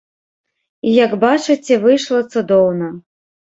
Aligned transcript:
І 0.87 0.93
як 1.05 1.11
бачыце, 1.25 1.73
выйшла 1.87 2.25
цудоўна. 2.33 2.95